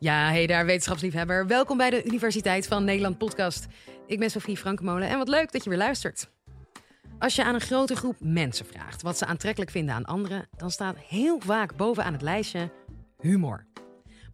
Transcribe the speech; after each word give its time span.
Ja, 0.00 0.28
hey 0.28 0.46
daar, 0.46 0.66
wetenschapsliefhebber. 0.66 1.46
Welkom 1.46 1.76
bij 1.76 1.90
de 1.90 2.04
Universiteit 2.04 2.66
van 2.66 2.84
Nederland 2.84 3.18
podcast. 3.18 3.66
Ik 4.06 4.18
ben 4.18 4.30
Sofie 4.30 4.56
Frankemolen 4.56 5.08
en 5.08 5.18
wat 5.18 5.28
leuk 5.28 5.52
dat 5.52 5.64
je 5.64 5.68
weer 5.70 5.78
luistert. 5.78 6.30
Als 7.18 7.36
je 7.36 7.44
aan 7.44 7.54
een 7.54 7.60
grote 7.60 7.96
groep 7.96 8.16
mensen 8.20 8.66
vraagt 8.66 9.02
wat 9.02 9.18
ze 9.18 9.26
aantrekkelijk 9.26 9.70
vinden 9.70 9.94
aan 9.94 10.04
anderen, 10.04 10.48
dan 10.56 10.70
staat 10.70 10.98
heel 10.98 11.40
vaak 11.40 11.76
bovenaan 11.76 12.12
het 12.12 12.22
lijstje 12.22 12.70
humor. 13.20 13.66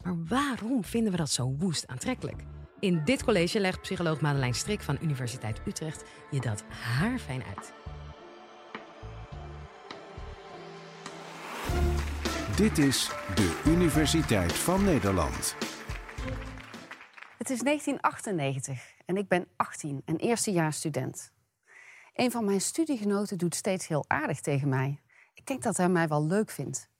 Maar 0.02 0.24
waarom 0.28 0.84
vinden 0.84 1.12
we 1.12 1.18
dat 1.18 1.30
zo 1.30 1.54
woest 1.58 1.86
aantrekkelijk? 1.86 2.42
In 2.80 3.04
dit 3.04 3.24
college 3.24 3.60
legt 3.60 3.80
psycholoog 3.80 4.20
Madeleine 4.20 4.54
Strik 4.54 4.80
van 4.80 4.98
Universiteit 5.02 5.60
Utrecht 5.66 6.04
je 6.30 6.40
dat 6.40 6.64
haarfijn 6.68 7.42
uit. 7.56 7.72
Dit 12.56 12.78
is 12.78 13.08
de 13.34 13.62
Universiteit 13.66 14.52
van 14.52 14.84
Nederland. 14.84 15.56
Het 17.38 17.50
is 17.50 17.60
1998 17.60 18.92
en 19.06 19.16
ik 19.16 19.28
ben 19.28 19.48
18 19.56 20.02
en 20.04 20.16
eerstejaars 20.16 20.76
student. 20.76 21.32
Een 22.14 22.30
van 22.30 22.44
mijn 22.44 22.60
studiegenoten 22.60 23.38
doet 23.38 23.54
steeds 23.54 23.88
heel 23.88 24.04
aardig 24.08 24.40
tegen 24.40 24.68
mij. 24.68 25.00
Ik 25.34 25.46
denk 25.46 25.62
dat 25.62 25.76
hij 25.76 25.88
mij 25.88 26.08
wel 26.08 26.26
leuk 26.26 26.50
vindt. 26.50 26.90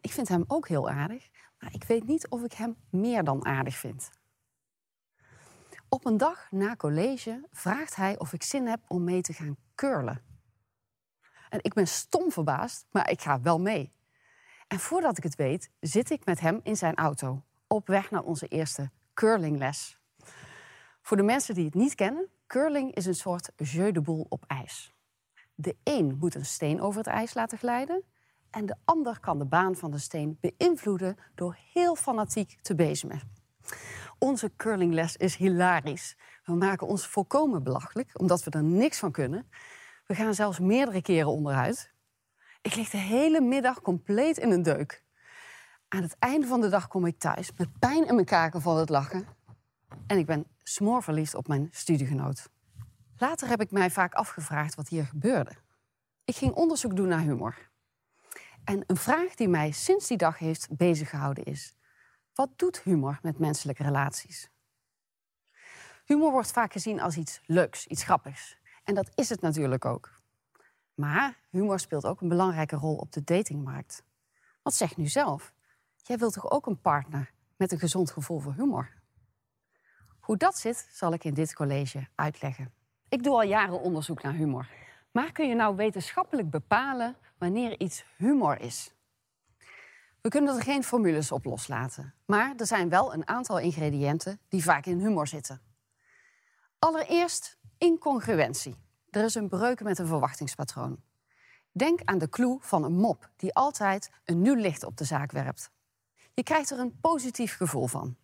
Ik 0.00 0.12
vind 0.12 0.28
hem 0.28 0.44
ook 0.46 0.68
heel 0.68 0.90
aardig, 0.90 1.28
maar 1.58 1.74
ik 1.74 1.84
weet 1.84 2.06
niet 2.06 2.28
of 2.28 2.42
ik 2.42 2.52
hem 2.52 2.76
meer 2.90 3.24
dan 3.24 3.44
aardig 3.44 3.76
vind. 3.76 4.10
Op 5.88 6.06
een 6.06 6.16
dag 6.16 6.50
na 6.50 6.76
college 6.76 7.46
vraagt 7.52 7.96
hij 7.96 8.18
of 8.18 8.32
ik 8.32 8.42
zin 8.42 8.66
heb 8.66 8.80
om 8.88 9.04
mee 9.04 9.20
te 9.20 9.32
gaan 9.32 9.56
curlen. 9.74 10.22
En 11.48 11.58
ik 11.62 11.74
ben 11.74 11.88
stom 11.88 12.32
verbaasd, 12.32 12.86
maar 12.90 13.10
ik 13.10 13.20
ga 13.20 13.40
wel 13.40 13.60
mee. 13.60 13.92
En 14.72 14.80
voordat 14.80 15.16
ik 15.16 15.22
het 15.22 15.34
weet, 15.34 15.70
zit 15.80 16.10
ik 16.10 16.24
met 16.24 16.40
hem 16.40 16.60
in 16.62 16.76
zijn 16.76 16.94
auto 16.94 17.42
op 17.66 17.86
weg 17.86 18.10
naar 18.10 18.22
onze 18.22 18.46
eerste 18.46 18.90
curlingles. 19.14 19.98
Voor 21.02 21.16
de 21.16 21.22
mensen 21.22 21.54
die 21.54 21.64
het 21.64 21.74
niet 21.74 21.94
kennen, 21.94 22.28
curling 22.46 22.94
is 22.94 23.06
een 23.06 23.14
soort 23.14 23.50
jeu 23.56 23.92
de 23.92 24.00
boule 24.00 24.26
op 24.28 24.44
ijs. 24.46 24.94
De 25.54 25.76
een 25.84 26.16
moet 26.18 26.34
een 26.34 26.44
steen 26.44 26.80
over 26.80 26.98
het 26.98 27.06
ijs 27.06 27.34
laten 27.34 27.58
glijden 27.58 28.02
en 28.50 28.66
de 28.66 28.76
ander 28.84 29.20
kan 29.20 29.38
de 29.38 29.44
baan 29.44 29.76
van 29.76 29.90
de 29.90 29.98
steen 29.98 30.38
beïnvloeden 30.40 31.16
door 31.34 31.58
heel 31.72 31.96
fanatiek 31.96 32.58
te 32.62 32.74
bezemen. 32.74 33.20
Onze 34.18 34.52
curlingles 34.56 35.16
is 35.16 35.36
hilarisch. 35.36 36.16
We 36.44 36.54
maken 36.54 36.86
ons 36.86 37.06
volkomen 37.06 37.62
belachelijk, 37.62 38.20
omdat 38.20 38.44
we 38.44 38.50
er 38.50 38.64
niks 38.64 38.98
van 38.98 39.12
kunnen. 39.12 39.48
We 40.06 40.14
gaan 40.14 40.34
zelfs 40.34 40.58
meerdere 40.58 41.02
keren 41.02 41.30
onderuit. 41.30 41.92
Ik 42.62 42.74
lig 42.74 42.90
de 42.90 42.98
hele 42.98 43.40
middag 43.40 43.80
compleet 43.80 44.38
in 44.38 44.50
een 44.50 44.62
deuk. 44.62 45.04
Aan 45.88 46.02
het 46.02 46.16
einde 46.18 46.46
van 46.46 46.60
de 46.60 46.68
dag 46.68 46.88
kom 46.88 47.06
ik 47.06 47.18
thuis 47.18 47.52
met 47.56 47.78
pijn 47.78 48.06
in 48.06 48.14
mijn 48.14 48.26
kaken 48.26 48.60
van 48.62 48.76
het 48.76 48.88
lachen. 48.88 49.26
En 50.06 50.18
ik 50.18 50.26
ben 50.26 50.46
smoorverliefd 50.62 51.34
op 51.34 51.48
mijn 51.48 51.68
studiegenoot. 51.70 52.48
Later 53.16 53.48
heb 53.48 53.60
ik 53.60 53.70
mij 53.70 53.90
vaak 53.90 54.14
afgevraagd 54.14 54.74
wat 54.74 54.88
hier 54.88 55.04
gebeurde. 55.04 55.52
Ik 56.24 56.36
ging 56.36 56.52
onderzoek 56.52 56.96
doen 56.96 57.08
naar 57.08 57.20
humor. 57.20 57.70
En 58.64 58.84
een 58.86 58.96
vraag 58.96 59.34
die 59.34 59.48
mij 59.48 59.70
sinds 59.70 60.06
die 60.06 60.16
dag 60.16 60.38
heeft 60.38 60.76
beziggehouden 60.76 61.44
is: 61.44 61.74
wat 62.34 62.58
doet 62.58 62.80
humor 62.82 63.18
met 63.22 63.38
menselijke 63.38 63.82
relaties? 63.82 64.50
Humor 66.04 66.30
wordt 66.30 66.52
vaak 66.52 66.72
gezien 66.72 67.00
als 67.00 67.16
iets 67.16 67.40
leuks, 67.46 67.86
iets 67.86 68.04
grappigs. 68.04 68.56
En 68.84 68.94
dat 68.94 69.10
is 69.14 69.28
het 69.28 69.40
natuurlijk 69.40 69.84
ook. 69.84 70.21
Maar 70.94 71.38
humor 71.50 71.80
speelt 71.80 72.06
ook 72.06 72.20
een 72.20 72.28
belangrijke 72.28 72.76
rol 72.76 72.96
op 72.96 73.12
de 73.12 73.24
datingmarkt. 73.24 74.04
Wat 74.62 74.74
zeg 74.74 74.96
nu 74.96 75.06
zelf? 75.06 75.52
Jij 75.96 76.18
wilt 76.18 76.32
toch 76.32 76.50
ook 76.50 76.66
een 76.66 76.80
partner 76.80 77.32
met 77.56 77.72
een 77.72 77.78
gezond 77.78 78.10
gevoel 78.10 78.38
voor 78.38 78.54
humor? 78.54 78.90
Hoe 80.20 80.36
dat 80.36 80.58
zit, 80.58 80.88
zal 80.92 81.12
ik 81.12 81.24
in 81.24 81.34
dit 81.34 81.54
college 81.54 82.08
uitleggen. 82.14 82.72
Ik 83.08 83.22
doe 83.22 83.32
al 83.32 83.42
jaren 83.42 83.80
onderzoek 83.80 84.22
naar 84.22 84.32
humor. 84.32 84.68
Maar 85.10 85.32
kun 85.32 85.48
je 85.48 85.54
nou 85.54 85.76
wetenschappelijk 85.76 86.50
bepalen 86.50 87.16
wanneer 87.38 87.80
iets 87.80 88.04
humor 88.16 88.60
is? 88.60 88.94
We 90.20 90.28
kunnen 90.28 90.56
er 90.56 90.62
geen 90.62 90.84
formules 90.84 91.32
op 91.32 91.44
loslaten. 91.44 92.14
Maar 92.26 92.54
er 92.56 92.66
zijn 92.66 92.88
wel 92.88 93.14
een 93.14 93.28
aantal 93.28 93.58
ingrediënten 93.58 94.40
die 94.48 94.62
vaak 94.62 94.86
in 94.86 94.98
humor 94.98 95.26
zitten. 95.26 95.60
Allereerst 96.78 97.58
incongruentie. 97.78 98.76
Er 99.12 99.24
is 99.24 99.34
een 99.34 99.48
breuk 99.48 99.82
met 99.82 99.98
een 99.98 100.06
verwachtingspatroon. 100.06 101.02
Denk 101.72 102.00
aan 102.04 102.18
de 102.18 102.28
clue 102.28 102.58
van 102.60 102.84
een 102.84 102.96
mop 102.96 103.30
die 103.36 103.54
altijd 103.54 104.10
een 104.24 104.42
nieuw 104.42 104.54
licht 104.54 104.84
op 104.84 104.96
de 104.96 105.04
zaak 105.04 105.32
werpt. 105.32 105.70
Je 106.34 106.42
krijgt 106.42 106.70
er 106.70 106.78
een 106.78 106.98
positief 107.00 107.56
gevoel 107.56 107.86
van. 107.86 108.16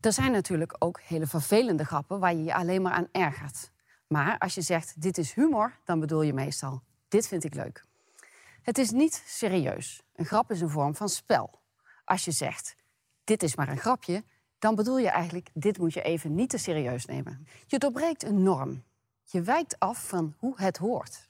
Er 0.00 0.12
zijn 0.12 0.32
natuurlijk 0.32 0.76
ook 0.78 1.00
hele 1.00 1.26
vervelende 1.26 1.84
grappen 1.84 2.20
waar 2.20 2.34
je 2.34 2.44
je 2.44 2.54
alleen 2.54 2.82
maar 2.82 2.92
aan 2.92 3.08
ergert. 3.12 3.70
Maar 4.06 4.38
als 4.38 4.54
je 4.54 4.62
zegt 4.62 5.00
dit 5.00 5.18
is 5.18 5.32
humor, 5.32 5.78
dan 5.84 6.00
bedoel 6.00 6.22
je 6.22 6.32
meestal 6.32 6.82
dit 7.08 7.28
vind 7.28 7.44
ik 7.44 7.54
leuk. 7.54 7.84
Het 8.62 8.78
is 8.78 8.90
niet 8.90 9.22
serieus. 9.26 10.02
Een 10.14 10.24
grap 10.24 10.50
is 10.50 10.60
een 10.60 10.68
vorm 10.68 10.94
van 10.94 11.08
spel. 11.08 11.60
Als 12.04 12.24
je 12.24 12.30
zegt 12.30 12.76
dit 13.24 13.42
is 13.42 13.56
maar 13.56 13.68
een 13.68 13.78
grapje, 13.78 14.24
dan 14.58 14.74
bedoel 14.74 14.98
je 14.98 15.08
eigenlijk 15.08 15.50
dit 15.54 15.78
moet 15.78 15.94
je 15.94 16.02
even 16.02 16.34
niet 16.34 16.50
te 16.50 16.58
serieus 16.58 17.04
nemen. 17.04 17.46
Je 17.66 17.78
doorbreekt 17.78 18.22
een 18.22 18.42
norm. 18.42 18.82
Je 19.30 19.42
wijkt 19.42 19.78
af 19.78 20.08
van 20.08 20.34
hoe 20.38 20.60
het 20.60 20.76
hoort. 20.76 21.28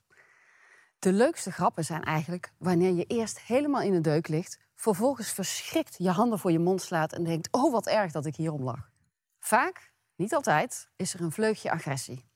De 0.98 1.12
leukste 1.12 1.52
grappen 1.52 1.84
zijn 1.84 2.04
eigenlijk 2.04 2.52
wanneer 2.58 2.92
je 2.92 3.04
eerst 3.04 3.40
helemaal 3.40 3.82
in 3.82 3.92
de 3.92 4.00
deuk 4.00 4.28
ligt, 4.28 4.58
vervolgens 4.74 5.32
verschrikt 5.32 5.94
je 5.98 6.10
handen 6.10 6.38
voor 6.38 6.52
je 6.52 6.58
mond 6.58 6.82
slaat 6.82 7.12
en 7.12 7.24
denkt: 7.24 7.48
Oh, 7.50 7.72
wat 7.72 7.86
erg 7.86 8.12
dat 8.12 8.26
ik 8.26 8.36
hierom 8.36 8.62
lag. 8.62 8.90
Vaak, 9.38 9.92
niet 10.16 10.34
altijd, 10.34 10.88
is 10.96 11.14
er 11.14 11.20
een 11.20 11.32
vleugje 11.32 11.70
agressie. 11.70 12.26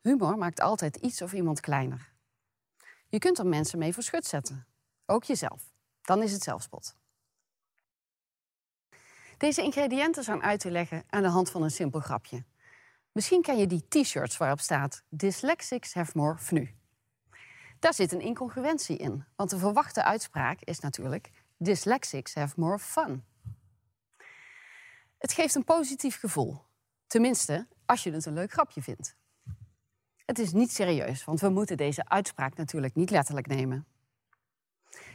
Humor 0.00 0.38
maakt 0.38 0.60
altijd 0.60 0.96
iets 0.96 1.22
of 1.22 1.32
iemand 1.32 1.60
kleiner. 1.60 2.12
Je 3.08 3.18
kunt 3.18 3.38
er 3.38 3.46
mensen 3.46 3.78
mee 3.78 3.92
voor 3.92 4.02
schut 4.02 4.26
zetten, 4.26 4.66
ook 5.06 5.24
jezelf. 5.24 5.72
Dan 6.02 6.22
is 6.22 6.32
het 6.32 6.42
zelfspot. 6.42 6.96
Deze 9.36 9.62
ingrediënten 9.62 10.24
zijn 10.24 10.42
uit 10.42 10.60
te 10.60 10.70
leggen 10.70 11.04
aan 11.08 11.22
de 11.22 11.28
hand 11.28 11.50
van 11.50 11.62
een 11.62 11.70
simpel 11.70 12.00
grapje. 12.00 12.44
Misschien 13.20 13.42
ken 13.42 13.58
je 13.58 13.66
die 13.66 13.88
t-shirts 13.88 14.36
waarop 14.36 14.60
staat 14.60 15.02
Dyslexics 15.08 15.94
have 15.94 16.10
more 16.14 16.38
fnu. 16.38 16.74
Daar 17.78 17.94
zit 17.94 18.12
een 18.12 18.20
incongruentie 18.20 18.96
in, 18.96 19.24
want 19.36 19.50
de 19.50 19.58
verwachte 19.58 20.04
uitspraak 20.04 20.60
is 20.60 20.80
natuurlijk 20.80 21.30
Dyslexics 21.56 22.34
have 22.34 22.60
more 22.60 22.78
fun. 22.78 23.24
Het 25.18 25.32
geeft 25.32 25.54
een 25.54 25.64
positief 25.64 26.18
gevoel, 26.18 26.64
tenminste 27.06 27.66
als 27.86 28.02
je 28.02 28.10
het 28.10 28.26
een 28.26 28.32
leuk 28.32 28.52
grapje 28.52 28.82
vindt. 28.82 29.16
Het 30.24 30.38
is 30.38 30.52
niet 30.52 30.72
serieus, 30.72 31.24
want 31.24 31.40
we 31.40 31.48
moeten 31.48 31.76
deze 31.76 32.08
uitspraak 32.08 32.56
natuurlijk 32.56 32.94
niet 32.94 33.10
letterlijk 33.10 33.46
nemen. 33.46 33.86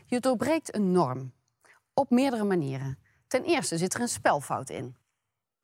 Je 0.06 0.20
doorbreekt 0.20 0.76
een 0.76 0.92
norm 0.92 1.34
op 1.94 2.10
meerdere 2.10 2.44
manieren. 2.44 3.00
Ten 3.28 3.44
eerste 3.44 3.78
zit 3.78 3.94
er 3.94 4.02
een 4.02 4.08
spelfout 4.08 4.70
in. 4.70 4.96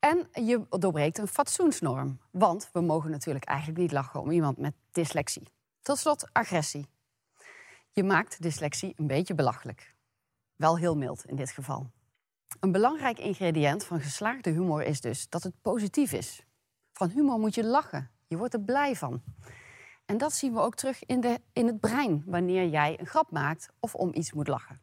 En 0.01 0.27
je 0.45 0.65
doorbreekt 0.69 1.17
een 1.17 1.27
fatsoensnorm. 1.27 2.19
Want 2.31 2.69
we 2.73 2.81
mogen 2.81 3.11
natuurlijk 3.11 3.45
eigenlijk 3.45 3.79
niet 3.79 3.91
lachen 3.91 4.21
om 4.21 4.31
iemand 4.31 4.57
met 4.57 4.73
dyslexie. 4.91 5.47
Tot 5.81 5.97
slot 5.97 6.29
agressie. 6.31 6.87
Je 7.91 8.03
maakt 8.03 8.41
dyslexie 8.41 8.93
een 8.95 9.07
beetje 9.07 9.35
belachelijk. 9.35 9.95
Wel 10.55 10.77
heel 10.77 10.97
mild 10.97 11.25
in 11.25 11.35
dit 11.35 11.51
geval. 11.51 11.91
Een 12.59 12.71
belangrijk 12.71 13.19
ingrediënt 13.19 13.83
van 13.83 14.01
geslaagde 14.01 14.49
humor 14.49 14.83
is 14.83 15.01
dus 15.01 15.29
dat 15.29 15.43
het 15.43 15.61
positief 15.61 16.11
is. 16.11 16.45
Van 16.93 17.09
humor 17.09 17.39
moet 17.39 17.55
je 17.55 17.63
lachen. 17.63 18.11
Je 18.27 18.37
wordt 18.37 18.53
er 18.53 18.61
blij 18.61 18.95
van. 18.95 19.23
En 20.05 20.17
dat 20.17 20.33
zien 20.33 20.53
we 20.53 20.59
ook 20.59 20.75
terug 20.75 21.05
in, 21.05 21.21
de, 21.21 21.41
in 21.53 21.67
het 21.67 21.79
brein 21.79 22.23
wanneer 22.25 22.67
jij 22.67 22.99
een 22.99 23.07
grap 23.07 23.31
maakt 23.31 23.69
of 23.79 23.95
om 23.95 24.13
iets 24.13 24.33
moet 24.33 24.47
lachen. 24.47 24.81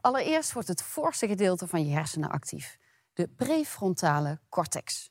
Allereerst 0.00 0.52
wordt 0.52 0.68
het 0.68 0.82
voorste 0.82 1.26
gedeelte 1.26 1.66
van 1.66 1.86
je 1.86 1.94
hersenen 1.94 2.30
actief 2.30 2.79
de 3.12 3.28
prefrontale 3.28 4.40
cortex. 4.48 5.10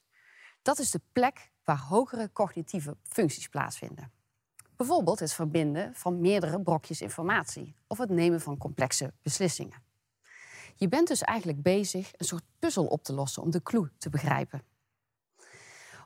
Dat 0.61 0.79
is 0.79 0.91
de 0.91 1.01
plek 1.11 1.51
waar 1.63 1.79
hogere 1.79 2.31
cognitieve 2.31 2.97
functies 3.03 3.47
plaatsvinden. 3.47 4.11
Bijvoorbeeld 4.75 5.19
het 5.19 5.33
verbinden 5.33 5.95
van 5.95 6.21
meerdere 6.21 6.61
brokjes 6.61 7.01
informatie 7.01 7.75
of 7.87 7.97
het 7.97 8.09
nemen 8.09 8.41
van 8.41 8.57
complexe 8.57 9.13
beslissingen. 9.21 9.83
Je 10.75 10.87
bent 10.87 11.07
dus 11.07 11.21
eigenlijk 11.21 11.61
bezig 11.61 12.11
een 12.17 12.25
soort 12.25 12.43
puzzel 12.59 12.85
op 12.85 13.03
te 13.03 13.13
lossen 13.13 13.41
om 13.41 13.51
de 13.51 13.63
clue 13.63 13.91
te 13.97 14.09
begrijpen. 14.09 14.63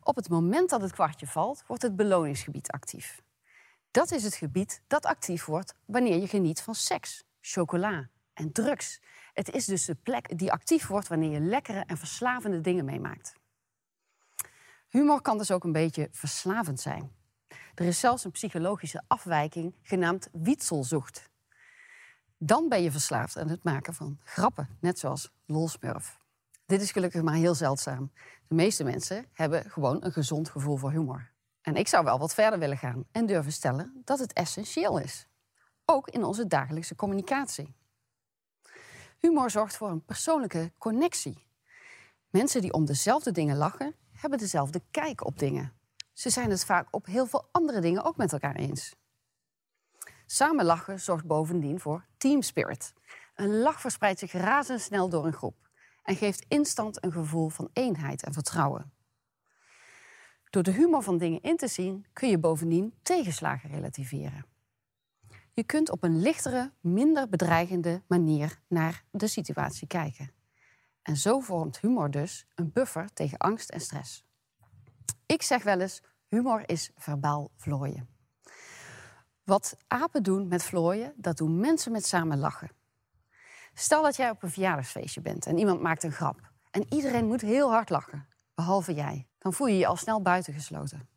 Op 0.03 0.15
het 0.15 0.29
moment 0.29 0.69
dat 0.69 0.81
het 0.81 0.91
kwartje 0.91 1.27
valt, 1.27 1.63
wordt 1.67 1.81
het 1.81 1.95
beloningsgebied 1.95 2.71
actief. 2.71 3.21
Dat 3.91 4.11
is 4.11 4.23
het 4.23 4.35
gebied 4.35 4.81
dat 4.87 5.05
actief 5.05 5.45
wordt 5.45 5.75
wanneer 5.85 6.19
je 6.19 6.27
geniet 6.27 6.61
van 6.61 6.75
seks, 6.75 7.23
chocola 7.41 8.09
en 8.33 8.51
drugs 8.51 9.01
het 9.33 9.49
is 9.51 9.65
dus 9.65 9.85
de 9.85 9.95
plek 9.95 10.37
die 10.37 10.51
actief 10.51 10.87
wordt 10.87 11.07
wanneer 11.07 11.31
je 11.31 11.39
lekkere 11.39 11.83
en 11.87 11.97
verslavende 11.97 12.61
dingen 12.61 12.85
meemaakt. 12.85 13.33
Humor 14.89 15.21
kan 15.21 15.37
dus 15.37 15.51
ook 15.51 15.63
een 15.63 15.71
beetje 15.71 16.07
verslavend 16.11 16.79
zijn. 16.79 17.11
Er 17.75 17.85
is 17.85 17.99
zelfs 17.99 18.23
een 18.23 18.31
psychologische 18.31 19.01
afwijking 19.07 19.75
genaamd 19.81 20.29
wietselzocht. 20.31 21.29
Dan 22.37 22.69
ben 22.69 22.81
je 22.81 22.91
verslaafd 22.91 23.37
aan 23.37 23.49
het 23.49 23.63
maken 23.63 23.93
van 23.93 24.19
grappen, 24.23 24.77
net 24.79 24.99
zoals 24.99 25.31
lolsmurf. 25.45 26.17
Dit 26.65 26.81
is 26.81 26.91
gelukkig 26.91 27.21
maar 27.21 27.33
heel 27.33 27.55
zeldzaam. 27.55 28.11
De 28.47 28.55
meeste 28.55 28.83
mensen 28.83 29.25
hebben 29.33 29.71
gewoon 29.71 30.03
een 30.03 30.11
gezond 30.11 30.49
gevoel 30.49 30.77
voor 30.77 30.91
humor. 30.91 31.31
En 31.61 31.75
ik 31.75 31.87
zou 31.87 32.03
wel 32.03 32.19
wat 32.19 32.33
verder 32.33 32.59
willen 32.59 32.77
gaan 32.77 33.05
en 33.11 33.25
durven 33.25 33.51
stellen 33.51 34.01
dat 34.03 34.19
het 34.19 34.33
essentieel 34.33 34.99
is. 34.99 35.27
Ook 35.85 36.09
in 36.09 36.23
onze 36.23 36.47
dagelijkse 36.47 36.95
communicatie. 36.95 37.75
Humor 39.27 39.49
zorgt 39.49 39.77
voor 39.77 39.89
een 39.89 40.05
persoonlijke 40.05 40.71
connectie. 40.77 41.47
Mensen 42.29 42.61
die 42.61 42.73
om 42.73 42.85
dezelfde 42.85 43.31
dingen 43.31 43.57
lachen, 43.57 43.95
hebben 44.11 44.39
dezelfde 44.39 44.81
kijk 44.91 45.25
op 45.25 45.39
dingen. 45.39 45.73
Ze 46.13 46.29
zijn 46.29 46.49
het 46.49 46.65
vaak 46.65 46.87
op 46.91 47.05
heel 47.05 47.25
veel 47.25 47.47
andere 47.51 47.81
dingen 47.81 48.03
ook 48.03 48.17
met 48.17 48.33
elkaar 48.33 48.55
eens. 48.55 48.95
Samen 50.25 50.65
lachen 50.65 50.99
zorgt 50.99 51.25
bovendien 51.25 51.79
voor 51.79 52.05
team 52.17 52.41
spirit. 52.41 52.93
Een 53.35 53.59
lach 53.59 53.81
verspreidt 53.81 54.19
zich 54.19 54.31
razendsnel 54.31 55.09
door 55.09 55.25
een 55.25 55.33
groep 55.33 55.69
en 56.03 56.15
geeft 56.15 56.45
instant 56.47 57.03
een 57.03 57.11
gevoel 57.11 57.49
van 57.49 57.69
eenheid 57.73 58.23
en 58.23 58.33
vertrouwen. 58.33 58.93
Door 60.49 60.63
de 60.63 60.71
humor 60.71 61.03
van 61.03 61.17
dingen 61.17 61.41
in 61.41 61.57
te 61.57 61.67
zien 61.67 62.05
kun 62.13 62.29
je 62.29 62.37
bovendien 62.37 62.93
tegenslagen 63.03 63.69
relativeren. 63.69 64.52
Je 65.55 65.63
kunt 65.63 65.89
op 65.89 66.03
een 66.03 66.19
lichtere, 66.19 66.73
minder 66.79 67.29
bedreigende 67.29 68.01
manier 68.07 68.61
naar 68.67 69.03
de 69.11 69.27
situatie 69.27 69.87
kijken. 69.87 70.31
En 71.01 71.17
zo 71.17 71.39
vormt 71.39 71.79
humor 71.79 72.11
dus 72.11 72.45
een 72.55 72.71
buffer 72.71 73.13
tegen 73.13 73.37
angst 73.37 73.69
en 73.69 73.79
stress. 73.79 74.25
Ik 75.25 75.41
zeg 75.41 75.63
wel 75.63 75.79
eens, 75.79 76.01
humor 76.27 76.69
is 76.69 76.91
verbaal 76.95 77.51
vlooien. 77.55 78.09
Wat 79.43 79.77
apen 79.87 80.23
doen 80.23 80.47
met 80.47 80.63
vlooien, 80.63 81.13
dat 81.15 81.37
doen 81.37 81.59
mensen 81.59 81.91
met 81.91 82.05
samen 82.05 82.37
lachen. 82.37 82.71
Stel 83.73 84.01
dat 84.01 84.15
jij 84.15 84.29
op 84.29 84.43
een 84.43 84.51
verjaardagsfeestje 84.51 85.21
bent 85.21 85.45
en 85.45 85.57
iemand 85.57 85.81
maakt 85.81 86.03
een 86.03 86.11
grap. 86.11 86.51
En 86.71 86.85
iedereen 86.89 87.25
moet 87.25 87.41
heel 87.41 87.71
hard 87.71 87.89
lachen, 87.89 88.27
behalve 88.55 88.93
jij. 88.93 89.27
Dan 89.37 89.53
voel 89.53 89.67
je 89.67 89.77
je 89.77 89.87
al 89.87 89.95
snel 89.95 90.21
buitengesloten. 90.21 91.12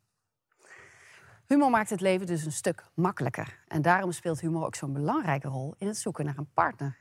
Humor 1.47 1.69
maakt 1.69 1.89
het 1.89 2.01
leven 2.01 2.27
dus 2.27 2.45
een 2.45 2.51
stuk 2.51 2.85
makkelijker. 2.93 3.59
En 3.67 3.81
daarom 3.81 4.11
speelt 4.11 4.39
humor 4.39 4.65
ook 4.65 4.75
zo'n 4.75 4.93
belangrijke 4.93 5.47
rol 5.47 5.75
in 5.77 5.87
het 5.87 5.97
zoeken 5.97 6.25
naar 6.25 6.37
een 6.37 6.51
partner. 6.53 6.99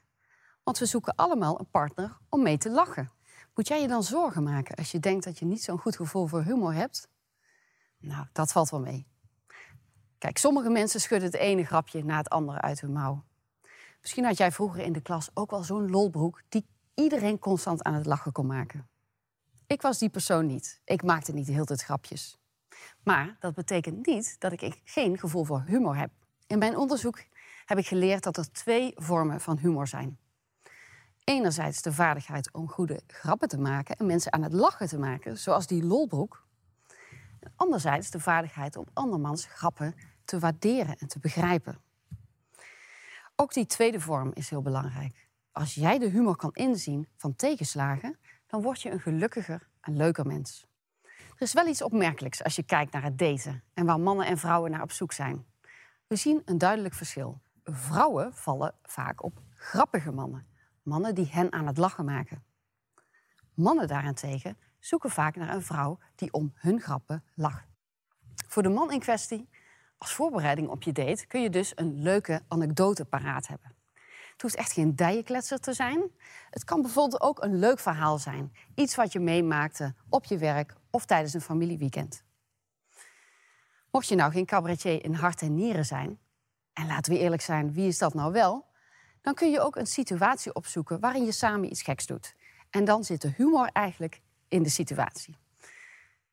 Want 0.62 0.78
we 0.78 0.86
zoeken 0.86 1.14
allemaal 1.14 1.58
een 1.58 1.70
partner 1.70 2.16
om 2.28 2.42
mee 2.42 2.58
te 2.58 2.70
lachen. 2.70 3.12
Moet 3.54 3.68
jij 3.68 3.80
je 3.80 3.88
dan 3.88 4.02
zorgen 4.02 4.42
maken 4.42 4.76
als 4.76 4.90
je 4.90 4.98
denkt 4.98 5.24
dat 5.24 5.38
je 5.38 5.44
niet 5.44 5.62
zo'n 5.62 5.78
goed 5.78 5.96
gevoel 5.96 6.26
voor 6.26 6.42
humor 6.42 6.74
hebt? 6.74 7.08
Nou, 7.98 8.26
dat 8.32 8.52
valt 8.52 8.70
wel 8.70 8.80
mee. 8.80 9.06
Kijk, 10.18 10.38
sommige 10.38 10.70
mensen 10.70 11.00
schudden 11.00 11.30
het 11.30 11.40
ene 11.40 11.64
grapje 11.64 12.04
na 12.04 12.16
het 12.16 12.28
andere 12.28 12.60
uit 12.60 12.80
hun 12.80 12.92
mouw. 12.92 13.24
Misschien 14.00 14.24
had 14.24 14.36
jij 14.36 14.52
vroeger 14.52 14.80
in 14.80 14.92
de 14.92 15.00
klas 15.00 15.30
ook 15.34 15.50
wel 15.50 15.62
zo'n 15.62 15.90
lolbroek 15.90 16.42
die 16.48 16.66
iedereen 16.94 17.38
constant 17.38 17.82
aan 17.82 17.94
het 17.94 18.06
lachen 18.06 18.32
kon 18.32 18.46
maken. 18.46 18.88
Ik 19.66 19.82
was 19.82 19.98
die 19.98 20.08
persoon 20.08 20.46
niet. 20.46 20.80
Ik 20.84 21.02
maakte 21.02 21.32
niet 21.32 21.46
de 21.46 21.52
hele 21.52 21.64
tijd 21.64 21.82
grapjes. 21.82 22.38
Maar 23.02 23.36
dat 23.40 23.54
betekent 23.54 24.06
niet 24.06 24.36
dat 24.40 24.52
ik 24.52 24.80
geen 24.84 25.18
gevoel 25.18 25.44
voor 25.44 25.62
humor 25.66 25.96
heb. 25.96 26.10
In 26.46 26.58
mijn 26.58 26.76
onderzoek 26.76 27.24
heb 27.64 27.78
ik 27.78 27.86
geleerd 27.86 28.22
dat 28.22 28.36
er 28.36 28.52
twee 28.52 28.92
vormen 28.94 29.40
van 29.40 29.58
humor 29.58 29.86
zijn. 29.86 30.18
Enerzijds 31.24 31.82
de 31.82 31.92
vaardigheid 31.92 32.52
om 32.52 32.68
goede 32.68 33.00
grappen 33.06 33.48
te 33.48 33.58
maken 33.58 33.96
en 33.96 34.06
mensen 34.06 34.32
aan 34.32 34.42
het 34.42 34.52
lachen 34.52 34.88
te 34.88 34.98
maken, 34.98 35.38
zoals 35.38 35.66
die 35.66 35.84
lolbroek. 35.84 36.46
Anderzijds 37.56 38.10
de 38.10 38.20
vaardigheid 38.20 38.76
om 38.76 38.86
andermans 38.92 39.46
grappen 39.46 39.94
te 40.24 40.38
waarderen 40.38 40.96
en 40.96 41.08
te 41.08 41.18
begrijpen. 41.18 41.80
Ook 43.36 43.52
die 43.52 43.66
tweede 43.66 44.00
vorm 44.00 44.30
is 44.34 44.50
heel 44.50 44.62
belangrijk. 44.62 45.28
Als 45.52 45.74
jij 45.74 45.98
de 45.98 46.08
humor 46.08 46.36
kan 46.36 46.52
inzien 46.52 47.08
van 47.16 47.36
tegenslagen, 47.36 48.18
dan 48.46 48.62
word 48.62 48.82
je 48.82 48.90
een 48.90 49.00
gelukkiger 49.00 49.68
en 49.80 49.96
leuker 49.96 50.26
mens. 50.26 50.66
Er 51.36 51.42
is 51.42 51.52
wel 51.52 51.66
iets 51.66 51.82
opmerkelijks 51.82 52.42
als 52.42 52.56
je 52.56 52.62
kijkt 52.62 52.92
naar 52.92 53.02
het 53.02 53.18
daten 53.18 53.62
en 53.74 53.86
waar 53.86 54.00
mannen 54.00 54.26
en 54.26 54.38
vrouwen 54.38 54.70
naar 54.70 54.82
op 54.82 54.92
zoek 54.92 55.12
zijn. 55.12 55.46
We 56.06 56.16
zien 56.16 56.42
een 56.44 56.58
duidelijk 56.58 56.94
verschil. 56.94 57.40
Vrouwen 57.64 58.34
vallen 58.34 58.74
vaak 58.82 59.22
op 59.22 59.40
grappige 59.54 60.12
mannen, 60.12 60.46
mannen 60.82 61.14
die 61.14 61.28
hen 61.30 61.52
aan 61.52 61.66
het 61.66 61.76
lachen 61.76 62.04
maken. 62.04 62.44
Mannen 63.54 63.88
daarentegen 63.88 64.56
zoeken 64.78 65.10
vaak 65.10 65.36
naar 65.36 65.54
een 65.54 65.62
vrouw 65.62 65.98
die 66.14 66.32
om 66.32 66.52
hun 66.54 66.80
grappen 66.80 67.24
lacht. 67.34 67.66
Voor 68.48 68.62
de 68.62 68.68
man 68.68 68.92
in 68.92 69.00
kwestie, 69.00 69.48
als 69.98 70.14
voorbereiding 70.14 70.68
op 70.68 70.82
je 70.82 70.92
date, 70.92 71.26
kun 71.26 71.42
je 71.42 71.50
dus 71.50 71.72
een 71.74 72.02
leuke 72.02 72.42
anekdote 72.48 73.04
paraat 73.04 73.46
hebben. 73.46 73.74
Het 74.36 74.44
hoeft 74.44 74.54
echt 74.54 74.72
geen 74.72 74.96
dijenkletser 74.96 75.58
te 75.58 75.72
zijn. 75.72 76.10
Het 76.50 76.64
kan 76.64 76.82
bijvoorbeeld 76.82 77.20
ook 77.20 77.42
een 77.42 77.58
leuk 77.58 77.78
verhaal 77.78 78.18
zijn. 78.18 78.52
Iets 78.74 78.94
wat 78.94 79.12
je 79.12 79.20
meemaakte 79.20 79.94
op 80.08 80.24
je 80.24 80.38
werk 80.38 80.74
of 80.90 81.04
tijdens 81.04 81.34
een 81.34 81.40
familieweekend. 81.40 82.24
Mocht 83.90 84.08
je 84.08 84.14
nou 84.14 84.32
geen 84.32 84.46
cabaretier 84.46 85.04
in 85.04 85.14
hart 85.14 85.42
en 85.42 85.54
nieren 85.54 85.84
zijn, 85.84 86.18
en 86.72 86.86
laten 86.86 87.12
we 87.12 87.18
eerlijk 87.18 87.42
zijn, 87.42 87.72
wie 87.72 87.86
is 87.86 87.98
dat 87.98 88.14
nou 88.14 88.32
wel? 88.32 88.66
Dan 89.20 89.34
kun 89.34 89.50
je 89.50 89.60
ook 89.60 89.76
een 89.76 89.86
situatie 89.86 90.54
opzoeken 90.54 91.00
waarin 91.00 91.24
je 91.24 91.32
samen 91.32 91.70
iets 91.70 91.82
geks 91.82 92.06
doet. 92.06 92.34
En 92.70 92.84
dan 92.84 93.04
zit 93.04 93.20
de 93.20 93.32
humor 93.36 93.68
eigenlijk 93.72 94.20
in 94.48 94.62
de 94.62 94.68
situatie. 94.68 95.36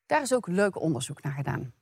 Daar 0.05 0.21
is 0.21 0.33
ook 0.33 0.47
leuk 0.47 0.81
onderzoek 0.81 1.21
naar 1.21 1.33
gedaan. 1.33 1.73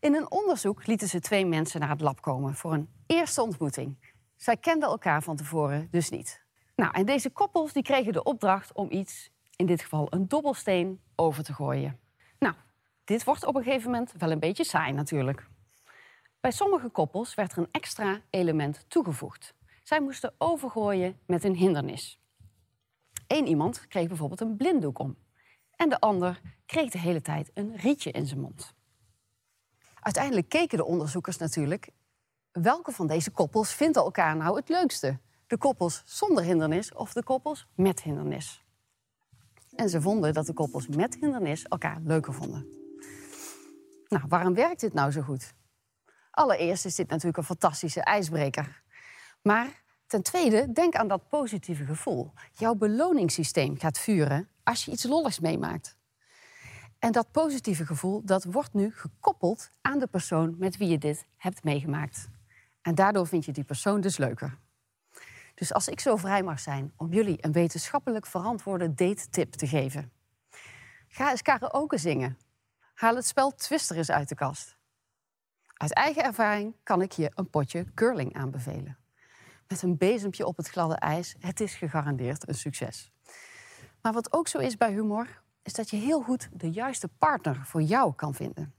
In 0.00 0.14
een 0.14 0.30
onderzoek 0.30 0.86
lieten 0.86 1.08
ze 1.08 1.20
twee 1.20 1.46
mensen 1.46 1.80
naar 1.80 1.88
het 1.88 2.00
lab 2.00 2.20
komen 2.20 2.54
voor 2.54 2.72
een 2.72 2.88
eerste 3.06 3.42
ontmoeting. 3.42 4.11
Zij 4.42 4.56
kenden 4.56 4.88
elkaar 4.88 5.22
van 5.22 5.36
tevoren 5.36 5.88
dus 5.90 6.10
niet. 6.10 6.44
Nou, 6.76 6.92
en 6.94 7.06
deze 7.06 7.30
koppels 7.30 7.72
die 7.72 7.82
kregen 7.82 8.12
de 8.12 8.22
opdracht 8.22 8.72
om 8.72 8.90
iets, 8.90 9.30
in 9.56 9.66
dit 9.66 9.82
geval 9.82 10.06
een 10.10 10.28
dobbelsteen, 10.28 11.00
over 11.16 11.44
te 11.44 11.52
gooien. 11.52 12.00
Nou, 12.38 12.54
dit 13.04 13.24
wordt 13.24 13.46
op 13.46 13.54
een 13.54 13.62
gegeven 13.62 13.90
moment 13.90 14.12
wel 14.18 14.30
een 14.30 14.38
beetje 14.38 14.64
saai 14.64 14.92
natuurlijk. 14.92 15.46
Bij 16.40 16.50
sommige 16.50 16.88
koppels 16.88 17.34
werd 17.34 17.52
er 17.52 17.58
een 17.58 17.68
extra 17.70 18.20
element 18.30 18.84
toegevoegd. 18.88 19.54
Zij 19.82 20.00
moesten 20.00 20.34
overgooien 20.38 21.18
met 21.26 21.44
een 21.44 21.56
hindernis. 21.56 22.20
Eén 23.26 23.46
iemand 23.46 23.86
kreeg 23.88 24.08
bijvoorbeeld 24.08 24.40
een 24.40 24.56
blinddoek 24.56 24.98
om. 24.98 25.16
En 25.76 25.88
de 25.88 26.00
ander 26.00 26.40
kreeg 26.66 26.90
de 26.90 26.98
hele 26.98 27.22
tijd 27.22 27.50
een 27.54 27.76
rietje 27.76 28.10
in 28.10 28.26
zijn 28.26 28.40
mond. 28.40 28.74
Uiteindelijk 30.00 30.48
keken 30.48 30.78
de 30.78 30.84
onderzoekers 30.84 31.36
natuurlijk 31.36 31.92
welke 32.52 32.92
van 32.92 33.06
deze 33.06 33.30
koppels 33.30 33.72
vinden 33.72 34.02
elkaar 34.02 34.36
nou 34.36 34.56
het 34.56 34.68
leukste? 34.68 35.18
De 35.46 35.58
koppels 35.58 36.02
zonder 36.04 36.44
hindernis 36.44 36.92
of 36.92 37.12
de 37.12 37.22
koppels 37.22 37.66
met 37.74 38.02
hindernis? 38.02 38.64
En 39.74 39.88
ze 39.88 40.00
vonden 40.00 40.34
dat 40.34 40.46
de 40.46 40.52
koppels 40.52 40.88
met 40.88 41.16
hindernis 41.20 41.62
elkaar 41.62 42.00
leuker 42.04 42.34
vonden. 42.34 42.66
Nou, 44.08 44.24
waarom 44.28 44.54
werkt 44.54 44.80
dit 44.80 44.92
nou 44.92 45.10
zo 45.10 45.20
goed? 45.20 45.54
Allereerst 46.30 46.84
is 46.84 46.94
dit 46.94 47.08
natuurlijk 47.08 47.36
een 47.36 47.44
fantastische 47.44 48.00
ijsbreker. 48.00 48.82
Maar 49.42 49.82
ten 50.06 50.22
tweede, 50.22 50.72
denk 50.72 50.94
aan 50.94 51.08
dat 51.08 51.28
positieve 51.28 51.84
gevoel. 51.84 52.32
Jouw 52.52 52.74
beloningssysteem 52.74 53.78
gaat 53.78 53.98
vuren 53.98 54.48
als 54.62 54.84
je 54.84 54.90
iets 54.90 55.04
lolligs 55.04 55.40
meemaakt. 55.40 55.96
En 56.98 57.12
dat 57.12 57.30
positieve 57.30 57.86
gevoel 57.86 58.24
dat 58.24 58.44
wordt 58.44 58.74
nu 58.74 58.92
gekoppeld 58.94 59.70
aan 59.80 59.98
de 59.98 60.06
persoon 60.06 60.54
met 60.58 60.76
wie 60.76 60.88
je 60.88 60.98
dit 60.98 61.26
hebt 61.36 61.64
meegemaakt. 61.64 62.28
En 62.82 62.94
daardoor 62.94 63.26
vind 63.26 63.44
je 63.44 63.52
die 63.52 63.64
persoon 63.64 64.00
dus 64.00 64.16
leuker. 64.16 64.58
Dus 65.54 65.72
als 65.72 65.88
ik 65.88 66.00
zo 66.00 66.16
vrij 66.16 66.42
mag 66.42 66.60
zijn 66.60 66.92
om 66.96 67.12
jullie 67.12 67.44
een 67.44 67.52
wetenschappelijk 67.52 68.26
verantwoorde 68.26 68.94
date-tip 68.94 69.52
te 69.52 69.66
geven. 69.66 70.12
Ga 71.08 71.30
eens 71.30 71.42
karaoke 71.42 71.98
zingen. 71.98 72.38
Haal 72.94 73.16
het 73.16 73.26
spel 73.26 73.54
Twister 73.54 73.96
eens 73.96 74.10
uit 74.10 74.28
de 74.28 74.34
kast. 74.34 74.76
Uit 75.76 75.92
eigen 75.92 76.24
ervaring 76.24 76.74
kan 76.82 77.02
ik 77.02 77.12
je 77.12 77.30
een 77.34 77.50
potje 77.50 77.86
curling 77.94 78.34
aanbevelen. 78.34 78.98
Met 79.68 79.82
een 79.82 79.96
bezempje 79.96 80.46
op 80.46 80.56
het 80.56 80.68
gladde 80.68 80.94
ijs, 80.96 81.34
het 81.38 81.60
is 81.60 81.74
gegarandeerd 81.74 82.48
een 82.48 82.54
succes. 82.54 83.10
Maar 84.02 84.12
wat 84.12 84.32
ook 84.32 84.48
zo 84.48 84.58
is 84.58 84.76
bij 84.76 84.92
humor, 84.92 85.42
is 85.62 85.72
dat 85.72 85.90
je 85.90 85.96
heel 85.96 86.22
goed 86.22 86.48
de 86.52 86.70
juiste 86.70 87.08
partner 87.08 87.60
voor 87.64 87.82
jou 87.82 88.14
kan 88.14 88.34
vinden. 88.34 88.74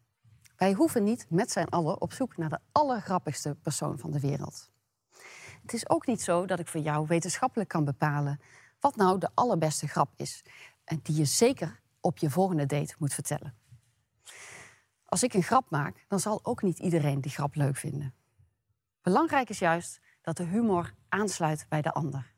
Wij 0.56 0.74
hoeven 0.74 1.04
niet 1.04 1.26
met 1.30 1.52
z'n 1.52 1.68
allen 1.70 2.02
op 2.02 2.14
zoek 2.14 2.38
naar 2.38 2.50
de 2.50 2.60
allergrappigste 2.72 3.56
persoon 3.56 4.00
van 4.00 4.12
de 4.12 4.20
wereld. 4.20 4.72
Het 5.62 5.74
is 5.74 5.90
ook 5.90 6.08
niet 6.08 6.22
zo 6.22 6.46
dat 6.46 6.60
ik 6.60 6.68
voor 6.68 6.82
jou 6.82 7.08
wetenschappelijk 7.08 7.70
kan 7.70 7.86
bepalen 7.86 8.40
wat 8.80 8.96
nou 8.96 9.20
de 9.20 9.30
allerbeste 9.34 9.88
grap 9.88 10.14
is 10.16 10.44
en 10.84 11.00
die 11.04 11.16
je 11.16 11.26
zeker 11.26 11.80
op 12.00 12.18
je 12.18 12.30
volgende 12.30 12.66
date 12.66 12.96
moet 12.98 13.14
vertellen. 13.14 13.56
Als 15.06 15.24
ik 15.24 15.34
een 15.34 15.44
grap 15.44 15.70
maak, 15.70 16.06
dan 16.08 16.20
zal 16.20 16.40
ook 16.46 16.62
niet 16.62 16.80
iedereen 16.80 17.22
die 17.22 17.32
grap 17.32 17.56
leuk 17.56 17.78
vinden. 17.78 18.14
Belangrijk 19.02 19.50
is 19.50 19.60
juist 19.60 20.02
dat 20.22 20.38
de 20.38 20.44
humor 20.44 20.94
aansluit 21.10 21.66
bij 21.70 21.82
de 21.82 21.94
ander. 21.94 22.34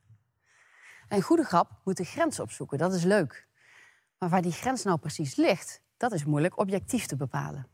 Een 1.09 1.21
goede 1.21 1.43
grap 1.43 1.71
moet 1.83 1.97
de 1.97 2.03
grens 2.03 2.39
opzoeken, 2.39 2.77
dat 2.77 2.93
is 2.93 3.03
leuk. 3.03 3.47
Maar 4.17 4.29
waar 4.29 4.41
die 4.41 4.51
grens 4.51 4.83
nou 4.83 4.97
precies 4.97 5.35
ligt, 5.35 5.81
dat 5.97 6.11
is 6.11 6.25
moeilijk 6.25 6.57
objectief 6.57 7.05
te 7.05 7.15
bepalen. 7.15 7.67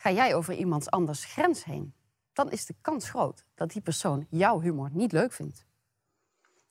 Ga 0.00 0.10
jij 0.10 0.34
over 0.34 0.54
iemands 0.54 0.90
anders 0.90 1.24
grens 1.24 1.64
heen, 1.64 1.94
dan 2.32 2.50
is 2.50 2.66
de 2.66 2.74
kans 2.80 3.08
groot 3.08 3.44
dat 3.54 3.70
die 3.70 3.82
persoon 3.82 4.26
jouw 4.30 4.60
humor 4.60 4.88
niet 4.92 5.12
leuk 5.12 5.32
vindt. 5.32 5.64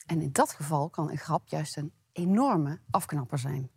En 0.05 0.21
in 0.21 0.31
dat 0.31 0.51
geval 0.51 0.89
kan 0.89 1.09
een 1.09 1.17
grap 1.17 1.47
juist 1.47 1.77
een 1.77 1.93
enorme 2.11 2.79
afknapper 2.91 3.37
zijn. 3.37 3.71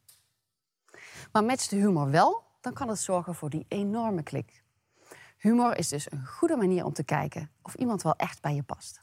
Maar 1.33 1.45
matcht 1.45 1.71
de 1.71 1.77
humor 1.77 2.11
wel, 2.11 2.43
dan 2.61 2.73
kan 2.73 2.89
het 2.89 2.99
zorgen 2.99 3.35
voor 3.35 3.51
die 3.51 3.65
enorme 3.69 4.23
klik. 4.23 4.63
Humor 5.39 5.77
is 5.77 5.89
dus 5.89 6.11
een 6.11 6.27
goede 6.27 6.57
manier 6.57 6.85
om 6.85 6.93
te 6.93 7.05
kijken 7.05 7.51
of 7.63 7.75
iemand 7.75 8.03
wel 8.03 8.17
echt 8.17 8.41
bij 8.41 8.55
je 8.55 8.63
past. 8.63 9.03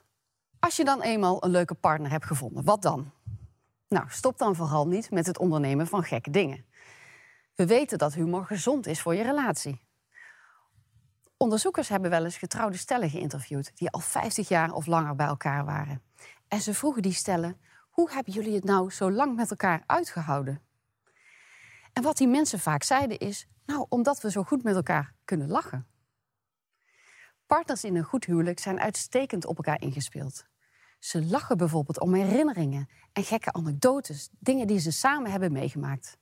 Als 0.58 0.76
je 0.76 0.84
dan 0.84 1.02
eenmaal 1.02 1.44
een 1.44 1.50
leuke 1.50 1.74
partner 1.74 2.10
hebt 2.10 2.26
gevonden, 2.26 2.64
wat 2.64 2.82
dan? 2.82 3.10
Nou, 3.88 4.04
stop 4.08 4.38
dan 4.38 4.56
vooral 4.56 4.86
niet 4.86 5.10
met 5.10 5.26
het 5.26 5.38
ondernemen 5.38 5.86
van 5.86 6.02
gekke 6.02 6.30
dingen. 6.30 6.64
We 7.54 7.66
weten 7.66 7.98
dat 7.98 8.14
humor 8.14 8.46
gezond 8.46 8.86
is 8.86 9.00
voor 9.00 9.14
je 9.14 9.22
relatie. 9.22 9.88
Onderzoekers 11.42 11.88
hebben 11.88 12.10
wel 12.10 12.24
eens 12.24 12.36
getrouwde 12.36 12.76
stellen 12.76 13.10
geïnterviewd 13.10 13.76
die 13.76 13.90
al 13.90 14.00
50 14.00 14.48
jaar 14.48 14.72
of 14.72 14.86
langer 14.86 15.14
bij 15.14 15.26
elkaar 15.26 15.64
waren. 15.64 16.02
En 16.48 16.60
ze 16.60 16.74
vroegen 16.74 17.02
die 17.02 17.12
stellen: 17.12 17.60
hoe 17.90 18.10
hebben 18.12 18.32
jullie 18.32 18.54
het 18.54 18.64
nou 18.64 18.90
zo 18.90 19.10
lang 19.10 19.36
met 19.36 19.50
elkaar 19.50 19.82
uitgehouden? 19.86 20.62
En 21.92 22.02
wat 22.02 22.16
die 22.16 22.28
mensen 22.28 22.58
vaak 22.58 22.82
zeiden 22.82 23.18
is: 23.18 23.48
nou, 23.66 23.86
omdat 23.88 24.20
we 24.20 24.30
zo 24.30 24.42
goed 24.42 24.62
met 24.62 24.74
elkaar 24.74 25.14
kunnen 25.24 25.48
lachen. 25.48 25.86
Partners 27.46 27.84
in 27.84 27.96
een 27.96 28.04
goed 28.04 28.24
huwelijk 28.24 28.58
zijn 28.58 28.80
uitstekend 28.80 29.46
op 29.46 29.56
elkaar 29.56 29.80
ingespeeld. 29.80 30.46
Ze 30.98 31.24
lachen 31.24 31.56
bijvoorbeeld 31.56 32.00
om 32.00 32.14
herinneringen 32.14 32.88
en 33.12 33.24
gekke 33.24 33.52
anekdotes, 33.52 34.28
dingen 34.38 34.66
die 34.66 34.78
ze 34.78 34.92
samen 34.92 35.30
hebben 35.30 35.52
meegemaakt. 35.52 36.18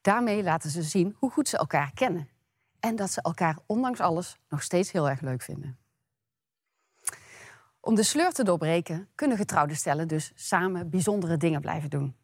Daarmee 0.00 0.42
laten 0.42 0.70
ze 0.70 0.82
zien 0.82 1.16
hoe 1.18 1.30
goed 1.30 1.48
ze 1.48 1.56
elkaar 1.56 1.92
kennen 1.94 2.28
en 2.80 2.96
dat 2.96 3.10
ze 3.10 3.22
elkaar 3.22 3.58
ondanks 3.66 4.00
alles 4.00 4.38
nog 4.48 4.62
steeds 4.62 4.92
heel 4.92 5.08
erg 5.08 5.20
leuk 5.20 5.42
vinden. 5.42 5.78
Om 7.80 7.94
de 7.94 8.02
sleur 8.02 8.32
te 8.32 8.44
doorbreken 8.44 9.08
kunnen 9.14 9.36
getrouwde 9.36 9.74
stellen 9.74 10.08
dus 10.08 10.32
samen 10.34 10.90
bijzondere 10.90 11.36
dingen 11.36 11.60
blijven 11.60 11.90
doen. 11.90 12.16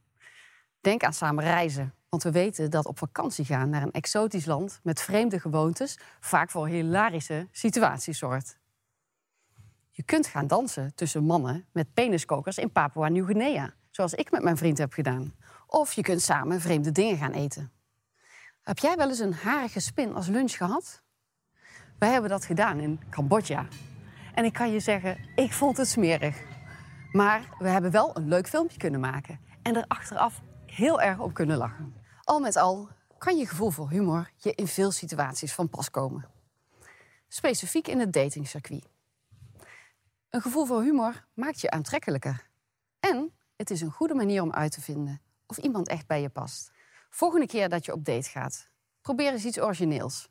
Denk 0.80 1.02
aan 1.02 1.12
samen 1.12 1.44
reizen, 1.44 1.94
want 2.08 2.22
we 2.22 2.30
weten 2.30 2.70
dat 2.70 2.86
op 2.86 2.98
vakantie 2.98 3.44
gaan 3.44 3.70
naar 3.70 3.82
een 3.82 3.92
exotisch 3.92 4.46
land 4.46 4.80
met 4.82 5.00
vreemde 5.00 5.40
gewoontes 5.40 5.98
vaak 6.20 6.50
voor 6.50 6.68
hilarische 6.68 7.48
situaties 7.50 8.18
zorgt. 8.18 8.58
Je 9.90 10.02
kunt 10.02 10.26
gaan 10.26 10.46
dansen 10.46 10.94
tussen 10.94 11.24
mannen 11.24 11.66
met 11.72 11.94
peniskokers 11.94 12.58
in 12.58 12.72
Papua 12.72 13.08
Nieuw-Guinea, 13.08 13.74
zoals 13.90 14.14
ik 14.14 14.30
met 14.30 14.42
mijn 14.42 14.56
vriend 14.56 14.78
heb 14.78 14.92
gedaan. 14.92 15.34
Of 15.66 15.92
je 15.92 16.02
kunt 16.02 16.22
samen 16.22 16.60
vreemde 16.60 16.92
dingen 16.92 17.16
gaan 17.16 17.32
eten. 17.32 17.75
Heb 18.66 18.78
jij 18.78 18.96
wel 18.96 19.08
eens 19.08 19.18
een 19.18 19.34
harige 19.34 19.80
spin 19.80 20.14
als 20.14 20.26
lunch 20.26 20.56
gehad? 20.56 21.02
Wij 21.98 22.10
hebben 22.10 22.30
dat 22.30 22.44
gedaan 22.44 22.80
in 22.80 23.00
Cambodja. 23.10 23.66
En 24.34 24.44
ik 24.44 24.52
kan 24.52 24.70
je 24.70 24.80
zeggen, 24.80 25.18
ik 25.34 25.52
vond 25.52 25.76
het 25.76 25.88
smerig. 25.88 26.42
Maar 27.12 27.48
we 27.58 27.68
hebben 27.68 27.90
wel 27.90 28.16
een 28.16 28.28
leuk 28.28 28.48
filmpje 28.48 28.78
kunnen 28.78 29.00
maken 29.00 29.40
en 29.62 29.76
er 29.76 29.84
achteraf 29.88 30.42
heel 30.66 31.00
erg 31.00 31.18
op 31.18 31.34
kunnen 31.34 31.56
lachen. 31.56 31.94
Al 32.22 32.40
met 32.40 32.56
al 32.56 32.88
kan 33.18 33.36
je 33.36 33.46
gevoel 33.46 33.70
voor 33.70 33.90
humor 33.90 34.30
je 34.36 34.54
in 34.54 34.66
veel 34.66 34.90
situaties 34.90 35.52
van 35.52 35.68
pas 35.68 35.90
komen. 35.90 36.28
Specifiek 37.28 37.88
in 37.88 38.00
het 38.00 38.12
datingcircuit. 38.12 38.88
Een 40.30 40.40
gevoel 40.40 40.66
voor 40.66 40.82
humor 40.82 41.26
maakt 41.34 41.60
je 41.60 41.70
aantrekkelijker. 41.70 42.50
En 43.00 43.32
het 43.56 43.70
is 43.70 43.80
een 43.80 43.92
goede 43.92 44.14
manier 44.14 44.42
om 44.42 44.52
uit 44.52 44.72
te 44.72 44.80
vinden 44.80 45.20
of 45.46 45.56
iemand 45.56 45.88
echt 45.88 46.06
bij 46.06 46.20
je 46.20 46.28
past. 46.28 46.74
Volgende 47.10 47.46
keer 47.46 47.68
dat 47.68 47.84
je 47.84 47.92
op 47.92 48.04
date 48.04 48.28
gaat, 48.28 48.68
probeer 49.00 49.32
eens 49.32 49.44
iets 49.44 49.60
origineels. 49.60 50.28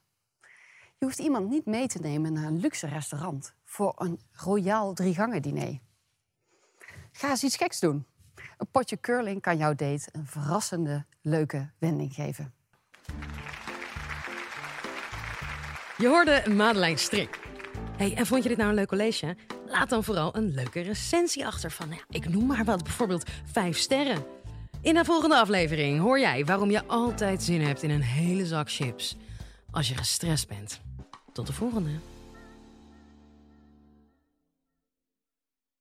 Je 0.97 1.05
hoeft 1.05 1.19
iemand 1.19 1.49
niet 1.49 1.65
mee 1.65 1.87
te 1.87 1.99
nemen 1.99 2.33
naar 2.33 2.43
een 2.43 2.59
luxe 2.59 2.87
restaurant 2.87 3.53
voor 3.63 3.93
een 3.97 4.19
royaal 4.31 4.93
gangen 4.95 5.41
diner. 5.41 5.79
Ga 7.11 7.29
eens 7.29 7.43
iets 7.43 7.57
geks 7.57 7.79
doen. 7.79 8.05
Een 8.57 8.67
potje 8.71 8.99
curling 8.99 9.41
kan 9.41 9.57
jouw 9.57 9.75
date 9.75 10.09
een 10.11 10.27
verrassende, 10.27 11.05
leuke 11.21 11.69
wending 11.79 12.13
geven. 12.13 12.53
Je 15.97 16.07
hoorde 16.07 16.43
Madeleine 16.49 16.97
Strik. 16.97 17.39
Hey, 17.97 18.15
en 18.15 18.25
vond 18.25 18.43
je 18.43 18.49
dit 18.49 18.57
nou 18.57 18.69
een 18.69 18.75
leuk 18.75 18.87
college? 18.87 19.37
Laat 19.65 19.89
dan 19.89 20.03
vooral 20.03 20.35
een 20.35 20.53
leuke 20.53 20.81
recensie 20.81 21.45
achter 21.45 21.71
van, 21.71 21.89
ja, 21.89 22.03
ik 22.09 22.29
noem 22.29 22.45
maar 22.45 22.63
wat, 22.63 22.83
bijvoorbeeld 22.83 23.29
vijf 23.45 23.77
sterren. 23.77 24.34
In 24.85 24.93
de 24.93 25.05
volgende 25.05 25.35
aflevering 25.35 25.99
hoor 25.99 26.19
jij 26.19 26.45
waarom 26.45 26.71
je 26.71 26.85
altijd 26.87 27.43
zin 27.43 27.61
hebt 27.61 27.83
in 27.83 27.89
een 27.89 28.01
hele 28.01 28.45
zak 28.45 28.71
chips 28.71 29.15
als 29.71 29.87
je 29.87 29.95
gestrest 29.95 30.47
bent. 30.47 30.79
Tot 31.33 31.47
de 31.47 31.53
volgende. 31.53 31.89